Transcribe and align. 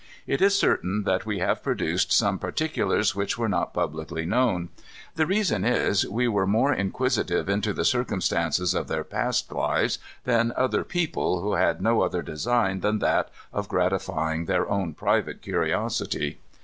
It 0.25 0.41
is 0.41 0.57
certain 0.57 1.03
that 1.03 1.27
we 1.27 1.37
have 1.37 1.61
produced 1.61 2.11
some 2.11 2.39
particulars 2.39 3.13
which 3.15 3.37
were 3.37 3.47
not 3.47 3.71
publicly 3.71 4.25
known. 4.25 4.69
The 5.15 5.27
reason 5.27 5.63
is 5.63 6.07
we 6.07 6.27
were 6.27 6.47
more 6.47 6.73
inquisitive 6.73 7.47
into 7.47 7.71
the 7.71 7.85
circumstances 7.85 8.73
of 8.73 8.87
their 8.87 9.03
past 9.03 9.51
lives 9.51 9.99
than 10.23 10.53
other 10.57 10.83
people 10.83 11.41
who 11.43 11.53
had 11.53 11.83
no 11.83 12.01
other 12.01 12.23
design 12.23 12.79
than 12.79 12.97
that 12.97 13.29
of 13.53 13.69
gratifying 13.69 14.45
their 14.45 14.67
own 14.67 14.95
private 14.95 15.39
curiosity. 15.43 16.39